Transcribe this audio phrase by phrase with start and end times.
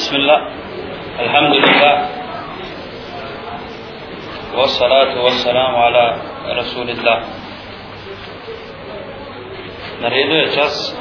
[0.00, 0.40] بسم الله
[1.20, 1.94] الحمد لله
[4.56, 6.04] والصلاة والسلام على
[6.60, 7.18] رسول الله.
[10.00, 10.96] Na redu je čas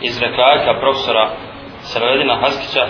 [0.00, 1.34] iz rekajka profesora
[1.90, 2.86] Sravedina Haskića.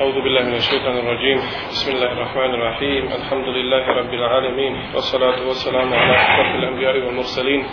[0.00, 1.38] أعوذ بالله من الشيطان الرجيم.
[1.72, 3.04] بسم الله الرحمن الرحيم.
[3.18, 4.74] الحمد لله رب العالمين.
[4.94, 7.64] والصلاة والسلام على أشرف الأنبياء والمرسلين.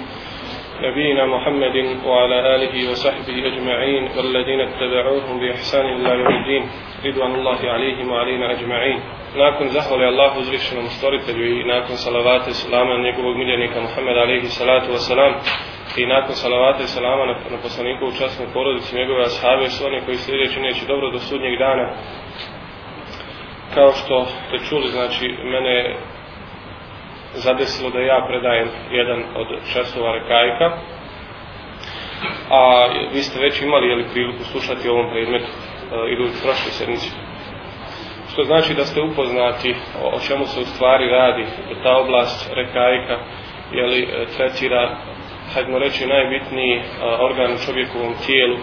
[0.82, 1.76] نبينا محمد
[2.06, 6.62] وعلى آله وصحبه أجمعين والذين اتبعوهم بإحسان إلى يوم الدين
[7.06, 9.00] رضوان الله عليهم وعلينا أجمعين
[9.36, 15.32] nakon zahvali Allahu uzvišenom stvoritelju i nakon salavate salama njegovog miljenika Muhammed alaihi salatu wasalam
[15.96, 20.60] i nakon salavate salama na, na poslanikovu časnu porodicu njegove ashave su oni koji sljedeći
[20.60, 21.86] neće dobro do sudnjeg dana
[23.74, 25.96] kao što ste čuli znači mene
[27.39, 30.77] zadesilo da ja predajem jedan od časova rekajka.
[32.49, 35.55] A vi ste već imali jeli, priliku slušati o ovom predmetu e,
[36.11, 37.27] ili u prošloj sedmice
[38.37, 42.51] što znači da ste upoznati o, o čemu se u stvari radi da ta oblast
[42.55, 43.17] rekajka
[43.73, 44.97] jeli, e, tretira
[45.53, 48.57] hajdemo reći najbitniji a, organ u čovjekovom tijelu.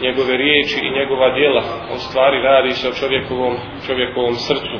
[0.00, 1.62] Njegove riječi i njegova djela
[1.94, 3.54] u stvari radi se o čovjekovom,
[3.86, 4.76] čovjekovom srcu.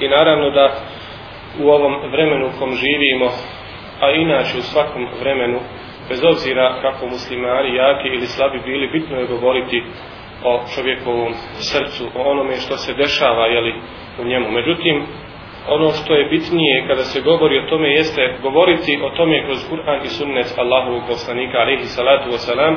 [0.00, 0.66] I naravno da
[1.60, 3.28] u ovom vremenu u kom živimo
[4.00, 5.58] a inače u svakom vremenu
[6.08, 9.82] bez obzira kako muslimani jaki ili slabi bili bitno je govoriti
[10.44, 11.32] o čovjekovom
[11.70, 13.74] srcu, o onome što se dešava jeli,
[14.20, 14.50] u njemu.
[14.50, 15.06] Međutim,
[15.68, 20.04] ono što je bitnije kada se govori o tome jeste govoriti o tome kroz Kur'an
[20.04, 22.74] i sunnet Allahovog poslanika alaihi salatu wasalam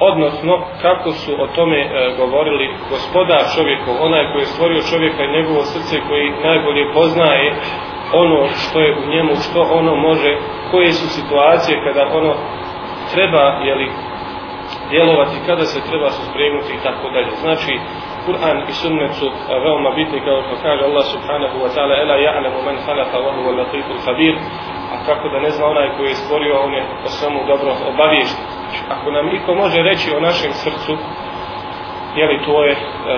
[0.00, 5.32] odnosno kako su o tome e, govorili gospodar čovjekov, onaj koji je stvorio čovjeka i
[5.36, 7.54] njegovo srce koji najbolje poznaje
[8.12, 10.38] ono što je u njemu, što ono može,
[10.70, 12.34] koje su situacije kada ono
[13.12, 13.88] treba, jeli,
[14.90, 17.30] djelovati kada se treba suspremnuti i tako dalje.
[17.44, 17.72] Znači,
[18.26, 22.16] Kur'an i sunnet su eh, veoma bitni kao što kaže Allah subhanahu wa ta'ala ela
[22.26, 24.34] ja'lamu man halaka wa huwa latiful khabir
[24.92, 28.44] a kako da ne zna onaj koji je stvorio on je o svemu dobro obaviješten.
[28.60, 30.92] Znači, ako nam iko može reći o našem srcu
[32.20, 32.76] jeli to je e,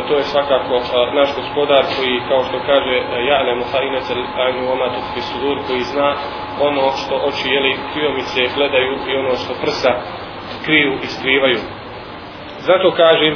[0.08, 4.76] to je svakako e, naš gospodar koji kao što kaže e, ja'lamu kha'inata al-ayni wa
[4.80, 6.08] ma tukhfi sudur koji zna
[6.68, 9.92] ono što oči jeli kriomice gledaju i ono što prsa
[10.64, 11.58] kriju i skrivaju.
[12.58, 13.34] Zato kažem,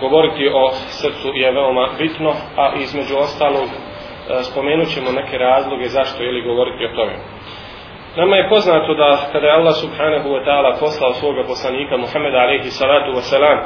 [0.00, 3.68] govoriti o srcu je veoma bitno, a između ostalog
[4.50, 7.14] spomenut ćemo neke razloge zašto jeli govoriti o tome.
[8.16, 12.70] Nama je poznato da kada je Allah subhanahu wa ta'ala poslao svoga poslanika Muhammeda alaihi
[12.70, 13.58] salatu wa salam,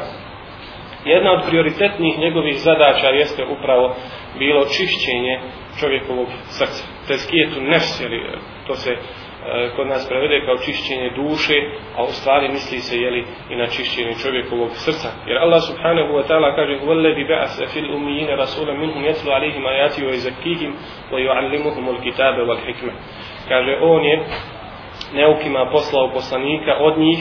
[1.06, 3.94] jedna od prioritetnih njegovih zadaća jeste upravo
[4.38, 5.34] bilo čišćenje
[5.80, 6.28] čovjekovog
[6.58, 6.84] srca.
[7.08, 8.18] Teskijetu nefsjeli,
[8.66, 8.98] to se e,
[9.76, 11.58] kod nas prevede kao čišćenje duše,
[11.96, 15.08] a u stvari misli se jeli i na čišćenje čovjekovog srca.
[15.26, 19.96] Jer Allah subhanahu wa ta'ala kaže وَلَّذِ بَعَثَ فِي الْأُمِّيِّنَ رَسُولًا مِنْهُمْ يَتْلُ عَلِهِمْ آيَاتِ
[20.06, 20.70] وَيْزَكِّهِمْ
[21.12, 21.84] وَيُعَلِّمُهُمُ
[22.48, 22.92] wal hikma."
[23.48, 24.16] Kaže, on je
[25.14, 27.18] neukima poslao poslanika od njih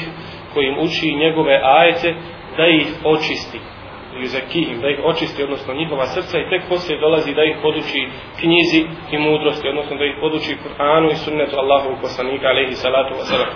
[0.53, 2.15] kojim uči njegove ajete
[2.57, 3.59] da ih očisti,
[4.23, 8.01] yuzakihim, da ih očisti, odnosno njihova srca i tek poslije dolazi da ih poduči
[8.39, 8.81] knjizi
[9.11, 13.51] i mudrosti, odnosno da ih poduči Kur'anu i sunnetu Allahovog poslanika, alaihi salatu wasalam.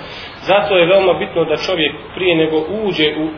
[0.50, 3.32] Zato je veoma bitno da čovjek prije nego uđe u e,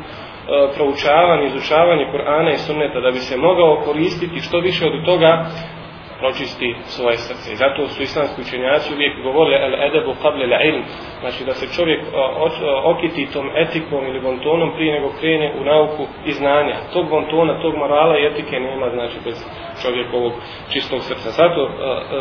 [0.75, 5.31] proučavanje, izučavanje Kur'ana i sunneta, da bi se mogao koristiti što više od toga,
[6.21, 7.53] pročisti svoje srce.
[7.53, 10.83] I zato su islamski učenjaci uvijek govorili el edebu qable la ilm.
[11.21, 12.01] Znači da se čovjek
[12.83, 16.75] okiti tom etikom ili bontonom prije nego krene u nauku i znanja.
[16.93, 19.45] Tog bontona, tog morala i etike nema znači bez
[19.81, 20.33] čovjekovog
[20.73, 21.29] čistog srca.
[21.29, 21.69] Zato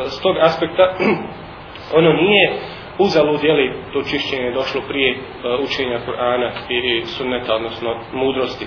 [0.05, 0.95] s tog aspekta
[1.99, 2.53] ono nije
[2.99, 5.19] uzalud je li to čišćenje došlo prije
[5.65, 8.67] učenja Kur'ana i sunneta, odnosno mudrosti.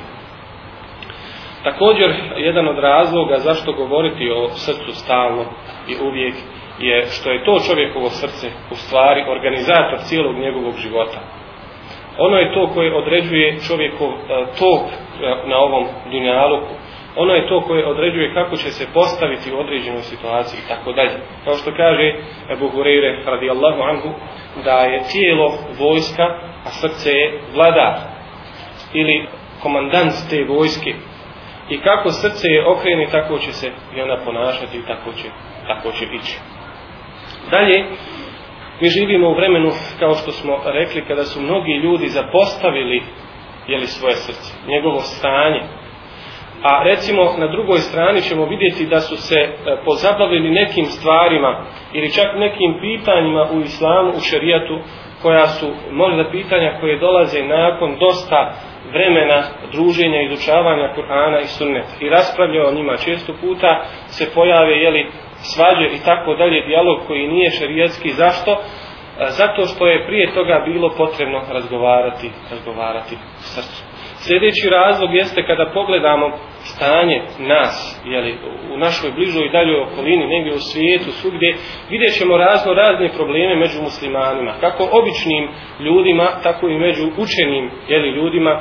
[1.64, 5.46] Također, jedan od razloga zašto govoriti o srcu stalno
[5.88, 6.36] i uvijek
[6.80, 11.20] je što je to čovjekovo srce u stvari organizator cijelog njegovog života.
[12.18, 14.16] Ono je to koje određuje čovjekov e,
[14.60, 16.74] tok e, na ovom dunjaluku.
[17.16, 21.18] Ono je to koje određuje kako će se postaviti u određenoj situaciji i tako dalje.
[21.44, 22.14] Kao što kaže
[22.54, 24.10] Ebu Hureyre radijallahu anhu
[24.64, 26.24] da je tijelo vojska,
[26.66, 27.94] a srce je vladar
[28.94, 29.28] ili
[29.64, 30.94] komandant te vojske
[31.70, 35.28] i kako srce je okreni, tako će se i ona ponašati i tako će,
[35.68, 36.38] tako će ići.
[37.52, 37.86] Dalje,
[38.82, 39.70] mi živimo u vremenu,
[40.00, 43.04] kao što smo rekli, kada su mnogi ljudi zapostavili
[43.68, 45.62] jeli, svoje srce, njegovo stanje.
[46.64, 49.50] A recimo, na drugoj strani ćemo vidjeti da su se e,
[49.86, 54.80] pozabavili nekim stvarima ili čak nekim pitanjima u islamu, u šerijatu,
[55.24, 58.54] koja su možda pitanja koje dolaze nakon dosta
[58.94, 63.72] vremena druženja, izučavanja Kur'ana i Sunneta i raspravlja o njima često puta
[64.08, 68.10] se pojave jeli, svađe i tako dalje, dijalog koji nije šerijetski.
[68.10, 68.62] Zašto?
[69.30, 73.93] Zato što je prije toga bilo potrebno razgovarati, razgovarati srcu.
[74.26, 76.28] Sljedeći razlog jeste kada pogledamo
[76.72, 78.34] stanje nas, jeli,
[78.74, 81.56] u našoj bližoj i daljoj okolini, negdje u svijetu, svugdje,
[81.90, 84.54] vidjet ćemo razno razne probleme među muslimanima.
[84.62, 85.44] Kako običnim
[85.86, 88.54] ljudima, tako i među učenim jeli, ljudima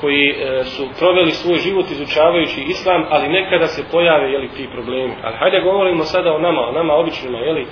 [0.00, 5.14] koji e, su proveli svoj život izučavajući islam, ali nekada se pojave jeli, ti problemi.
[5.24, 7.66] Ali hajde govorimo sada o nama, o nama običnima, jeli,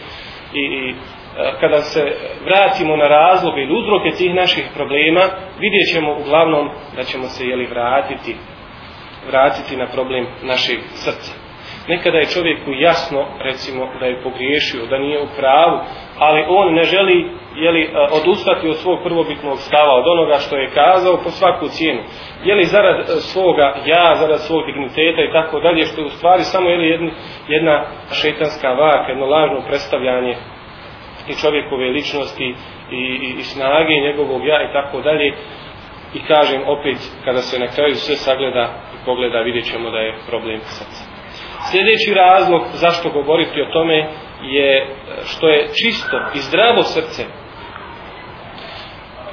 [0.55, 0.95] i, i
[1.61, 2.03] kada se
[2.45, 5.21] vratimo na razloge ili uzroke tih naših problema,
[5.59, 8.37] vidjet ćemo uglavnom da ćemo se jeli, vratiti
[9.27, 11.33] vratiti na problem našeg srca.
[11.89, 15.79] Nekada je čovjeku jasno, recimo, da je pogriješio, da nije u pravu,
[16.19, 17.19] ali on ne želi
[17.57, 17.89] jeli, e,
[18.21, 22.03] odustati od svog prvobitnog stava, od onoga što je kazao po svaku cijenu.
[22.45, 26.43] Jeli zarad e, svoga ja, zarad svog digniteta i tako dalje, što je u stvari
[26.43, 27.11] samo jeli, jedna,
[27.49, 27.87] jedna
[28.21, 30.37] šetanska varka, jedno lažno predstavljanje
[31.29, 32.55] i čovjekove ličnosti
[32.91, 35.35] i, i, i snage njegovog ja i tako dalje.
[36.15, 38.65] I kažem opet, kada se na kraju sve sagleda
[38.95, 41.03] i pogleda, vidjet ćemo da je problem srca.
[41.71, 44.09] Sljedeći razlog zašto govoriti o tome
[44.43, 44.87] je
[45.25, 47.25] što je čisto i zdravo srce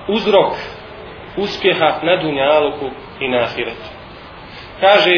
[0.08, 0.54] uzrok
[1.38, 2.90] uspjeha na dunjaluku
[3.20, 3.90] i na ahiretu.
[4.80, 5.12] Kaže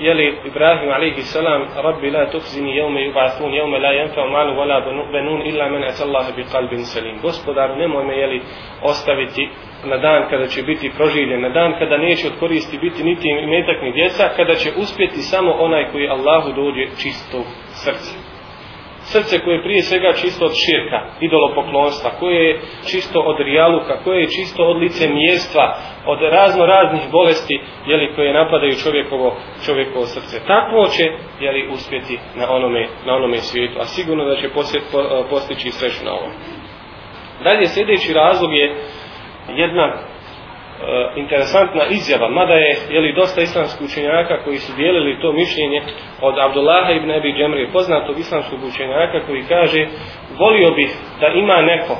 [0.00, 4.80] jeli Ibrahim alaihi salam Rabbi la tukzini jevme yubathun jevme la jenfa malu wala
[5.12, 7.20] benun illa men atallaha biqalbin salim.
[7.22, 8.42] Gospodaru nemoj me jeli
[8.82, 9.48] ostaviti
[9.84, 13.82] na dan kada će biti proživljen na dan kada neće od koristi biti niti imetak
[13.82, 18.37] ni djeca kada će uspjeti samo onaj koji Allahu dođe čistog srca
[19.12, 22.60] srce koje je prije svega čisto od širka, idolopoklonstva, koje je
[22.90, 25.64] čisto od rijaluka, koje je čisto od lice mjestva,
[26.06, 30.46] od razno raznih bolesti jeli, koje napadaju čovjekovo, čovjekovo srce.
[30.46, 31.04] Takvo će
[31.40, 34.82] jeli, uspjeti na onome, na onome svijetu, a sigurno da će posjet,
[35.30, 36.32] postići sreću na ovom.
[37.44, 38.66] Dalje, sljedeći razlog je
[39.48, 39.86] jedna
[40.78, 45.82] Eh, interesantna izjava, mada je jeli, dosta islamskih učenjaka koji su dijelili to mišljenje
[46.20, 49.86] od Abdullaha ibn Abi Džemrije, poznatog islamskog učenjaka koji kaže
[50.38, 50.90] volio bih
[51.20, 51.96] da ima neko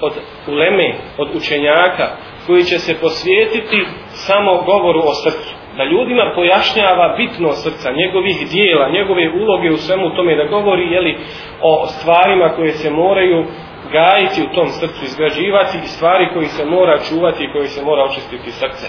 [0.00, 0.12] od
[0.48, 2.06] uleme, od učenjaka
[2.46, 8.90] koji će se posvijetiti samo govoru o srcu da ljudima pojašnjava bitno srca, njegovih dijela,
[8.90, 11.18] njegove uloge u svemu tome, da govori jeli,
[11.62, 13.44] o stvarima koje se moraju
[13.92, 18.02] gajiti u tom srcu, izgrađivati i stvari koji se mora čuvati i koji se mora
[18.04, 18.86] očistiti srce.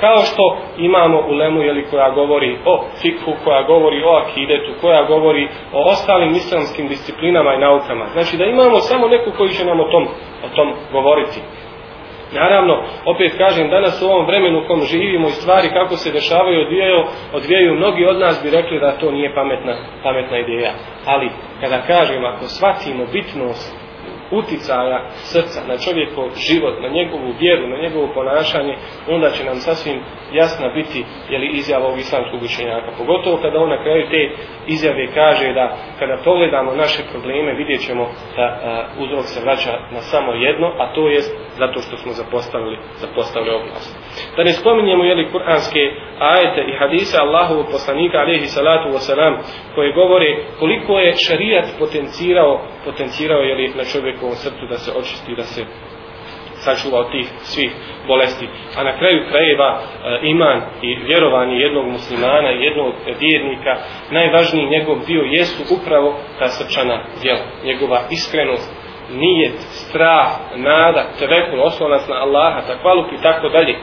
[0.00, 5.02] Kao što imamo u Lemu jeli, koja govori o fikhu, koja govori o akidetu, koja
[5.02, 8.06] govori o ostalim islamskim disciplinama i naukama.
[8.12, 10.04] Znači da imamo samo neku koji će nam o tom,
[10.46, 11.40] o tom govoriti.
[12.32, 16.60] Naravno, opet kažem, danas u ovom vremenu u kom živimo i stvari kako se dešavaju
[16.60, 20.72] odvijaju, odvijaju mnogi od nas bi rekli da to nije pametna, pametna ideja.
[21.06, 21.30] Ali,
[21.60, 23.83] kada kažem, ako shvatimo bitnost
[24.30, 28.74] uticaja srca na čovjekov život, na njegovu vjeru, na njegovo ponašanje,
[29.08, 29.98] onda će nam sasvim
[30.32, 32.90] jasna biti je li izjava ovog islamskog učenjaka.
[32.98, 34.30] Pogotovo kada on na kraju te
[34.66, 38.04] izjave kaže da kada pogledamo naše probleme vidjet ćemo
[38.36, 42.78] da a, uzrok se vraća na samo jedno, a to jest zato što smo zapostavili,
[42.94, 43.90] zapostavili oblast.
[44.36, 45.80] Da ne spominjemo jeli kuranske
[46.18, 49.34] ajete i hadise Allahovog poslanika alaihi salatu wasalam
[49.74, 53.84] koje govore koliko je šarijat potencirao, potencirao jeli na
[54.14, 55.64] čovjekovom srcu da se očisti, da se
[56.54, 57.72] sačuva od tih svih
[58.06, 58.48] bolesti.
[58.76, 63.76] A na kraju krajeva e, iman i vjerovanje jednog muslimana, jednog vjernika,
[64.10, 68.72] najvažniji njegov dio jesu upravo ta srčana djela, njegova iskrenost,
[69.12, 73.74] nijet, strah, nada, tevekul, oslonac na Allaha, takvaluk i tako dalje.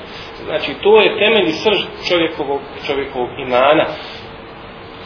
[0.45, 3.85] Znači, to je temelj srž čovjekovog, čovjekovog imana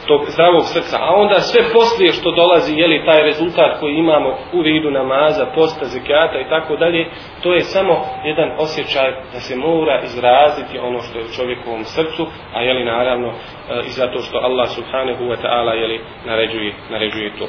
[0.06, 0.96] tog zdravog srca.
[1.00, 5.46] A onda sve poslije što dolazi, je li taj rezultat koji imamo u vidu namaza,
[5.54, 7.06] posta, zekijata i tako dalje,
[7.42, 7.94] to je samo
[8.24, 12.84] jedan osjećaj da se mora izraziti ono što je u čovjekovom srcu, a je li
[12.84, 13.34] naravno e,
[13.86, 17.46] i zato što Allah subhanahu wa ta'ala je li naređuje, naređuje to.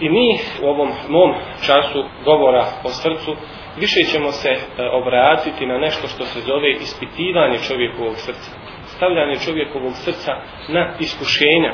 [0.00, 0.28] I mi
[0.62, 1.34] u ovom mom
[1.66, 3.36] času govora o srcu
[3.76, 4.58] više ćemo se e,
[4.92, 10.32] obratiti na nešto što se zove ispitivanje čovjekovog srca stavljanje čovjekovog srca
[10.68, 11.72] na iskušenja.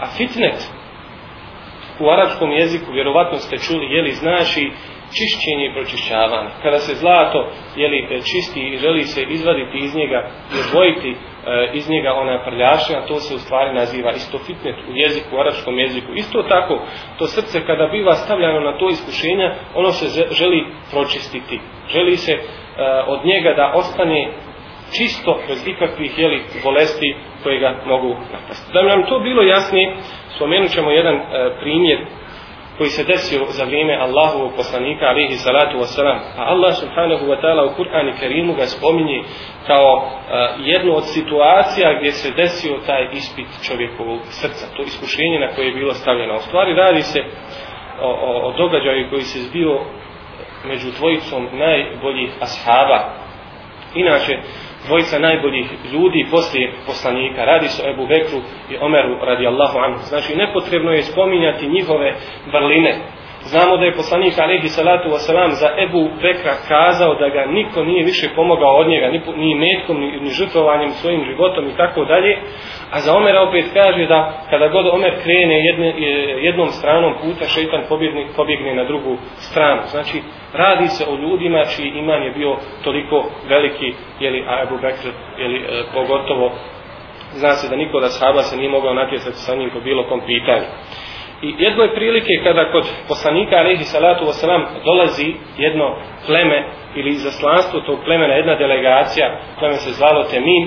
[0.00, 0.58] A fitnet
[2.00, 4.70] u arapskom jeziku, vjerovatno ste čuli, jeli znači
[5.16, 6.50] čišćenje i pročišćavanje.
[6.62, 10.20] Kada se zlato jeli, e, čisti i želi se izvaditi iz njega
[10.54, 11.16] i odvojiti e,
[11.72, 15.78] iz njega ona prljašina, to se u stvari naziva isto fitnet u jeziku, u arapskom
[15.78, 16.12] jeziku.
[16.14, 16.74] Isto tako,
[17.18, 20.06] to srce kada biva stavljano na to iskušenja, ono se
[20.40, 21.60] želi pročistiti.
[21.88, 22.40] Želi se e,
[23.06, 24.32] od njega da ostane
[24.96, 28.72] čisto, bez ikakvih jeli, bolesti koje ga mogu napasti.
[28.72, 29.96] Da bi nam to bilo jasnije,
[30.36, 31.22] spomenut ćemo jedan e,
[31.60, 31.98] primjer
[32.78, 36.18] koji se desio za vrijeme Allahovog poslanika alihi salatu wasalam.
[36.36, 39.22] A Allah subhanahu wa ta'ala u Kur'ani Kerimu ga spominje
[39.66, 40.10] kao e,
[40.58, 45.74] jednu od situacija gdje se desio taj ispit čovjekovog srca, to iskušenje na koje je
[45.74, 46.36] bilo stavljeno.
[46.36, 47.20] U stvari radi se
[48.00, 49.80] o, o, o događaju koji se zbio
[50.64, 53.00] među dvojicom najboljih ashaba.
[53.94, 54.38] Inače,
[54.86, 57.44] dvojica najboljih ljudi poslije poslanika.
[57.44, 58.38] Radi se o Ebu Bekru
[58.70, 59.98] i Omeru radijallahu anhu.
[59.98, 62.14] Znači nepotrebno je spominjati njihove
[62.52, 62.94] vrline.
[63.50, 68.04] Znamo da je poslanik Alihi salatu wasalam za Ebu Bekra kazao da ga niko nije
[68.04, 72.38] više pomogao od njega, ni, ni metkom, ni, ni žrtvovanjem svojim životom i tako dalje.
[72.90, 75.88] A za Omera opet kaže da kada god Omer krene jedne,
[76.46, 79.82] jednom stranom puta, šeitan pobjegne, pobjegne na drugu stranu.
[79.86, 80.22] Znači,
[80.52, 85.08] radi se o ljudima čiji iman je bio toliko veliki, jeli, a Ebu Bekr,
[85.38, 86.52] jeli, e, pogotovo,
[87.32, 90.20] zna se da niko da sahaba se nije mogao natjecati sa njim po bilo kom
[90.26, 90.66] pitanju.
[91.44, 95.96] I jednoj prilike kada kod poslanika alaihi salatu wasalam dolazi jedno
[96.26, 96.58] pleme
[96.94, 99.26] ili zaslanstvo tog plemena, jedna delegacija,
[99.58, 100.64] pleme se zvalo Temin,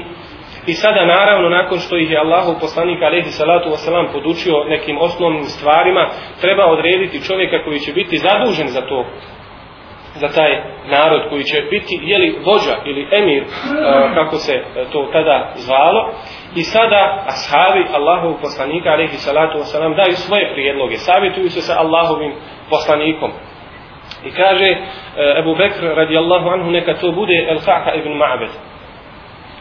[0.68, 5.44] I sada naravno nakon što ih je Allahu poslanik alejhi salatu vesselam podučio nekim osnovnim
[5.44, 6.10] stvarima,
[6.42, 9.06] treba odrediti čovjeka koji će biti zadužen za to
[10.16, 10.52] za taj
[10.90, 13.44] narod koji će biti jeli vođa ili emir
[14.14, 16.14] kako se to tada zvalo
[16.56, 22.34] i sada ashabi Allahov poslanika alaihi salatu wasalam daju svoje prijedloge savjetuju se sa Allahovim
[22.70, 23.32] poslanikom
[24.24, 24.80] i kaže e,
[25.40, 28.50] Abu Bekr radijallahu anhu neka to bude El-Qaqa ibn Ma'bed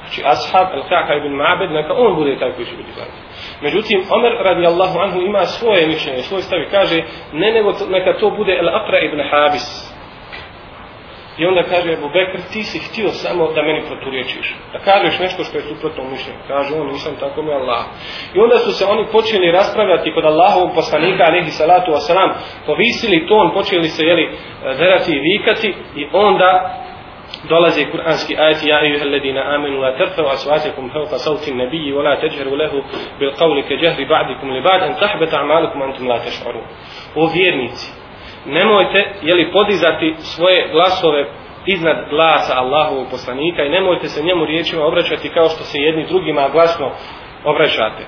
[0.06, 3.14] Znači, ashab Al-Ka'ka ibn Ma'bed, neka on bude taj koji će biti glavni.
[3.62, 7.02] Međutim, Omer radijallahu anhu ima svoje mišljenje, svoj stav i kaže,
[7.32, 9.95] ne nego neka to bude Al-Aqra ibn Habis.
[11.38, 14.54] I onda kaže Ebu Bekr, ti si htio samo da meni proturječiš.
[14.72, 16.38] Da kažeš nešto što je suprotno mišljenje.
[16.48, 17.84] Kaže on, nisam tako mi Allah.
[18.34, 22.30] I onda su se oni počeli raspravljati kod Allahovog poslanika, alihi salatu wasalam,
[22.66, 24.38] povisili ton, počeli se, jeli,
[24.78, 26.82] derati i vikati i onda
[27.48, 32.16] dolazi kuranski ajet ja ejuha alladina amenu la tarfa'u aswatakum fawqa sawti an-nabiyyi wa la
[32.16, 32.82] tajharu lahu
[33.18, 36.64] bil qawli ka jahri ba'dikum li ba'd an tahbata a'malukum antum la tash'urun
[37.14, 38.05] o vjernici
[38.46, 41.26] nemojte je li podizati svoje glasove
[41.66, 46.48] iznad glasa Allahovog poslanika i nemojte se njemu riječima obraćati kao što se jedni drugima
[46.48, 46.90] glasno
[47.44, 48.04] obraćate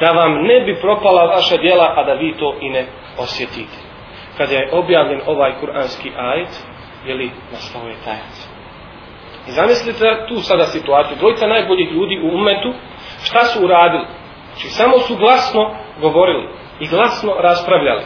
[0.00, 2.86] da vam ne bi propala vaša djela a da vi to i ne
[3.18, 3.78] osjetite
[4.38, 6.52] kada je objavljen ovaj kuranski ajet
[7.06, 8.58] je li nastao je tajac
[9.48, 11.16] I zamislite tu sada situaciju.
[11.16, 12.72] Dvojica najboljih ljudi u umetu,
[13.24, 14.06] šta su uradili?
[14.46, 16.48] Znači, samo su glasno govorili
[16.80, 18.02] i glasno raspravljali.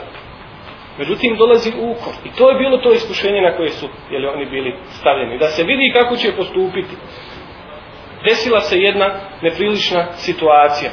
[0.99, 2.15] Međutim, dolazi ukor.
[2.25, 5.39] I to je bilo to iskušenje na koje su jeli, oni bili stavljeni.
[5.39, 6.97] Da se vidi kako će postupiti.
[8.25, 9.07] Desila se jedna
[9.43, 10.91] neprilična situacija.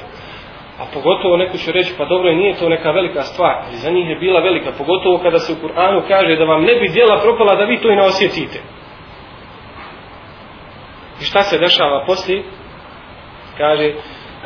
[0.80, 3.56] A pogotovo neko će reći, pa dobro, nije to neka velika stvar.
[3.68, 4.72] Ali za njih je bila velika.
[4.78, 7.92] Pogotovo kada se u Kur'anu kaže da vam ne bi djela propala da vi to
[7.92, 8.60] i ne osjetite.
[11.22, 12.44] I šta se dešava poslije?
[13.58, 13.94] Kaže,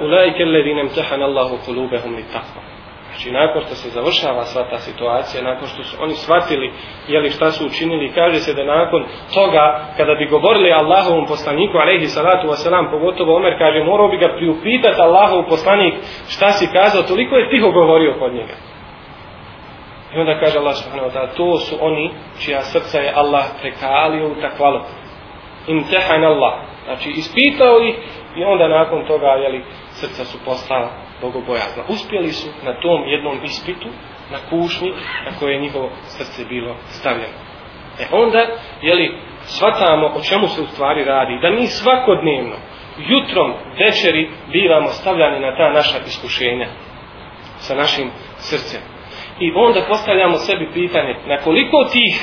[0.01, 2.72] ulajke ledinem imtahan Allahu kulubehum li takva.
[3.13, 6.73] Znači, nakon što se završava sva ta situacija, nakon što su oni shvatili
[7.07, 12.07] jeli šta su učinili, kaže se da nakon toga, kada bi govorili Allahovom poslaniku, alaihi
[12.07, 15.93] salatu wasalam, pogotovo Omer kaže, morao bi ga priupitati Allahov poslanik
[16.29, 18.55] šta si kazao, toliko je tiho govorio kod njega.
[20.15, 22.11] I onda kaže Allah subhanahu wa ta'ala, to su oni
[22.45, 24.79] čija srca je Allah prekalio u takvalu
[25.67, 26.53] imtehan Allah.
[26.85, 27.95] Znači, ispitao ih
[28.37, 31.83] i onda nakon toga, jeli, srca su postala bogobojazna.
[31.89, 33.87] Uspjeli su na tom jednom ispitu,
[34.31, 34.89] na kušnji,
[35.25, 37.37] na koje je njihovo srce bilo stavljeno.
[37.99, 38.41] E onda,
[38.81, 39.07] jeli,
[39.41, 41.39] shvatamo o čemu se u stvari radi.
[41.41, 42.55] Da mi svakodnevno,
[42.97, 46.67] jutrom, večeri, bivamo stavljani na ta naša iskušenja
[47.57, 48.81] sa našim srcem.
[49.39, 52.13] I onda postavljamo sebi pitanje, na koliko tih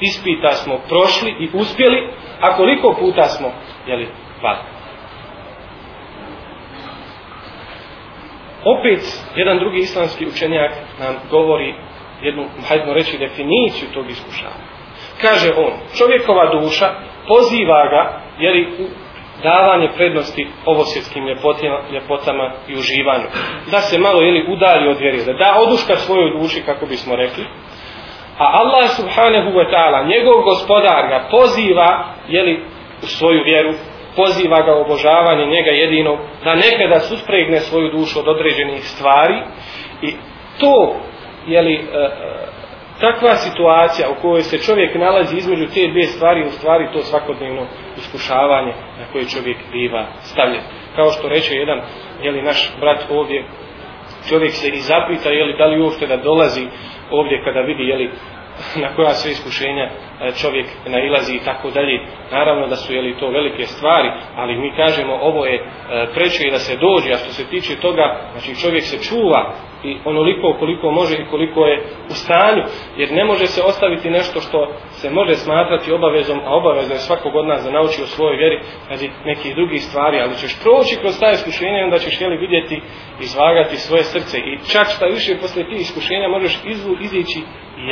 [0.00, 2.08] ispita smo prošli i uspjeli,
[2.40, 3.52] a koliko puta smo,
[3.86, 4.08] jeli,
[4.42, 4.77] pali.
[8.64, 9.02] Opet,
[9.36, 11.74] jedan drugi islamski učenjak nam govori
[12.22, 14.64] jednu, hajdemo reći, definiciju tog iskušanja.
[15.20, 16.88] Kaže on, čovjekova duša
[17.28, 18.86] poziva ga, jeli, u
[19.42, 23.26] davanje prednosti ovosvjetskim ljepotima, ljepotama i uživanju.
[23.70, 27.44] Da se malo, jeli, udalji od vjeri, da da oduška svojoj duši, kako bismo rekli,
[28.38, 32.62] A Allah subhanahu wa ta'ala, njegov gospodar ga poziva, jeli,
[33.02, 33.72] u svoju vjeru,
[34.16, 39.42] poziva ga obožavanje njega jedinog, da nekada suspregne svoju dušu od određenih stvari
[40.02, 40.12] i
[40.60, 40.96] to,
[41.46, 42.08] jeli, e, e,
[43.00, 47.66] takva situacija u kojoj se čovjek nalazi između te dvije stvari, u stvari to svakodnevno
[47.98, 50.62] iskušavanje na koje čovjek biva stavljen.
[50.96, 51.80] Kao što reče jedan,
[52.22, 53.44] jeli, naš brat ovdje,
[54.28, 56.66] čovjek se i zapita, jeli, da li uopšte da dolazi
[57.10, 58.10] ovdje kada vidi, jeli,
[58.82, 59.92] na koja sve iskušenja e,
[60.40, 62.06] čovjek nailazi i tako dalje.
[62.30, 65.62] Naravno da su jeli to velike stvari, ali mi kažemo ovo je e,
[66.14, 69.98] preče i da se dođe, a što se tiče toga, znači čovjek se čuva i
[70.04, 72.62] onoliko koliko može i koliko je u stanju,
[72.96, 77.36] jer ne može se ostaviti nešto što se može smatrati obavezom, a obavezno je svakog
[77.36, 81.20] od nas da nauči o svojoj vjeri radi nekih drugih stvari, ali ćeš proći kroz
[81.20, 82.82] ta iskušenja i onda ćeš jeli vidjeti
[83.20, 87.40] izvagati svoje srce i čak šta više posle tih iskušenja možeš izvu, izići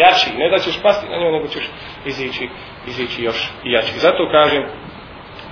[0.03, 1.71] jači, ne da ćeš pasti na njoj, nego ćeš
[2.07, 2.49] izići,
[2.87, 3.99] izići još jači.
[3.99, 4.63] Zato kažem,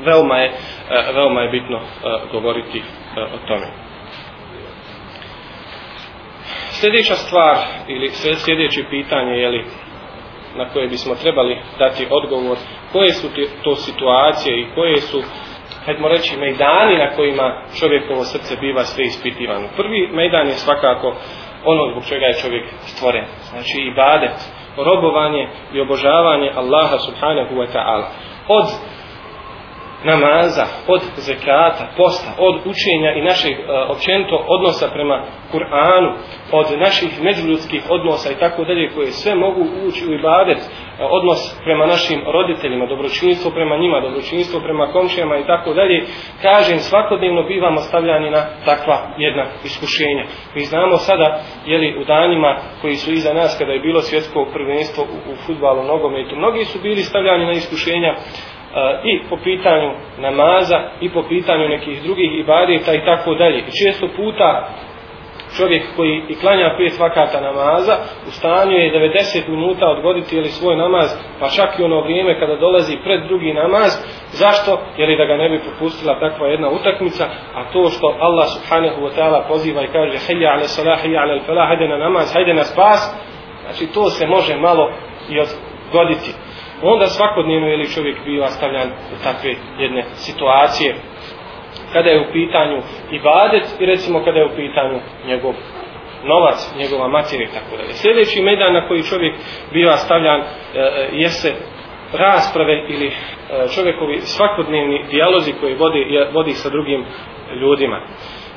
[0.07, 3.84] veoma je, eh, veoma je bitno eh, govoriti eh, o tome.
[6.85, 7.57] Sljedeća stvar
[7.89, 8.11] ili
[8.45, 9.65] sljedeće pitanje je li
[10.57, 12.57] na koje bismo trebali dati odgovor,
[12.93, 13.29] koje su
[13.65, 15.23] to situacije i koje su
[15.85, 19.69] hajdemo reći, mejdani na kojima čovjekovo srce biva sve ispitivano.
[19.77, 21.17] Prvi mejdan je svakako
[21.65, 23.25] ono zbog čega je čovjek stvoren.
[23.51, 24.37] Znači ibadet,
[24.77, 28.07] robovanje i obožavanje Allaha subhanahu wa ta'ala.
[28.49, 28.67] Od
[30.05, 35.17] namaza, od zekata, posta, od učenja i našeg e, općenito odnosa prema
[35.53, 36.11] Kur'anu,
[36.53, 40.65] od naših međuljudskih odnosa i tako dalje koje sve mogu ući u ibadet, e,
[41.19, 45.99] odnos prema našim roditeljima, dobročinstvo prema njima, dobročinstvo prema komšijama i tako dalje,
[46.43, 50.25] kažem svakodnevno bivamo stavljani na takva jedna iskušenja.
[50.55, 55.05] Mi znamo sada, jeli u danima koji su iza nas kada je bilo svjetsko prvenstvo
[55.05, 58.15] u, u futbalu, nogometu, mnogi su bili stavljani na iskušenja
[59.05, 63.59] i po pitanju namaza i po pitanju nekih drugih ibadeta i tako dalje.
[63.59, 64.69] I često puta
[65.57, 67.97] čovjek koji i klanja pet vakata namaza
[68.29, 71.09] u stanju je 90 minuta odgoditi ili svoj namaz
[71.41, 73.91] pa čak i ono vrijeme kada dolazi pred drugi namaz
[74.33, 74.81] zašto?
[74.97, 79.11] jer da ga ne bi propustila takva jedna utakmica a to što Allah subhanahu wa
[79.17, 82.65] ta'ala poziva i kaže hejja ale salah, hejja ale falah hajde na namaz, hajde na
[82.65, 83.01] spas
[83.63, 84.91] znači to se može malo
[85.31, 86.31] i odgoditi
[86.85, 90.95] onda svakodnevno je li čovjek bio stavljan u takve jedne situacije
[91.93, 92.79] kada je u pitanju
[93.11, 95.55] ibadet i recimo kada je u pitanju njegov
[96.25, 97.93] novac, njegova materija i tako dalje.
[97.93, 99.35] Sljedeći medan na koji čovjek
[99.73, 100.45] biva stavljan e,
[100.75, 101.55] e jeste
[102.13, 103.13] rasprave ili e,
[103.75, 107.05] čovjekovi svakodnevni dijalozi koji vodi, vodi sa drugim
[107.61, 108.01] ljudima.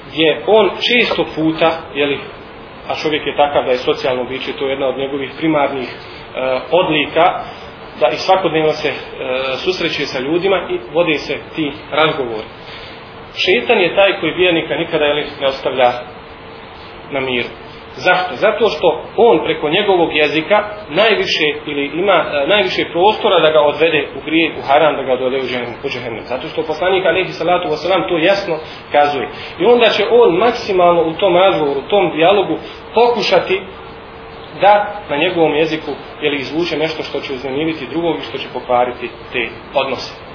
[0.10, 2.20] Gdje on često puta, jeli,
[2.90, 6.60] a čovjek je takav da je socijalno biće, to je jedna od njegovih primarnih e,
[6.72, 7.44] odlika,
[7.99, 8.93] da i svakodnevno se e,
[9.63, 12.47] susreće sa ljudima i vode se ti razgovori.
[13.43, 15.89] Šetan je taj koji vjernika nikada jeli, ne ostavlja
[17.12, 17.49] na miru.
[18.05, 18.36] Zašto?
[18.36, 20.57] Zato što on preko njegovog jezika
[20.89, 25.13] najviše ili ima e, najviše prostora da ga odvede u grije, u haram, da ga
[25.13, 25.38] odvede
[25.86, 26.23] u džehennem.
[26.33, 28.55] Zato što poslanik alejhi salatu vesselam to jasno
[28.91, 29.27] kazuje.
[29.62, 32.55] I onda će on maksimalno u tom razgovoru, u tom dijalogu
[32.93, 33.62] pokušati
[34.62, 35.91] da na njegovom jeziku
[36.22, 40.28] je li izvuče nešto što će uznemiriti drugog i što će pokvariti te odnose.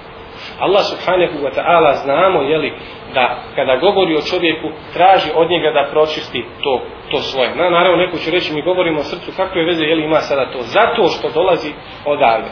[0.59, 2.71] Allah subhanahu wa ta'ala znamo je li
[3.15, 6.81] da kada govori o čovjeku traži od njega da pročisti to,
[7.11, 7.55] to svoje.
[7.57, 10.53] Na, naravno neko će reći mi govorimo o srcu kakve veze je li ima sada
[10.53, 11.73] to zato što dolazi
[12.05, 12.51] odavde.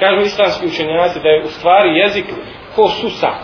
[0.00, 2.26] Kažu islamski učenjaci da je u stvari jezik
[2.76, 3.40] ko susak.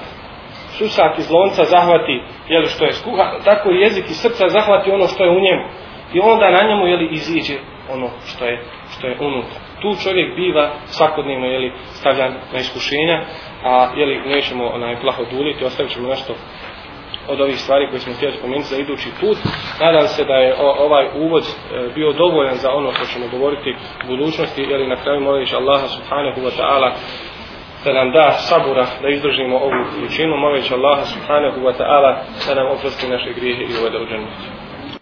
[0.79, 5.07] Susak iz lonca zahvati je što je skuha, tako i jezik iz srca zahvati ono
[5.07, 5.65] što je u njemu
[6.13, 7.55] i onda na njemu jeli iziđe
[7.91, 9.59] ono što je što je unutra.
[9.83, 13.25] Tu čovjek biva svakodnevno jeli stavljan na iskušenja,
[13.65, 16.35] a jeli nećemo onaj plaho duliti, ostavit ćemo nešto
[17.29, 19.39] od ovih stvari koje smo htjeli spomenuti za idući put.
[19.81, 24.07] Nadam se da je ovaj uvod e, bio dovoljan za ono što ćemo govoriti u
[24.07, 26.91] budućnosti, jer na kraju moliš Allaha subhanahu wa ta'ala
[27.85, 32.11] da nam da sabura da izdržimo ovu vrućinu, moliš Allaha subhanahu wa ta'ala
[32.47, 34.56] da nam oprosti naše grijehe i uvede u džennetu.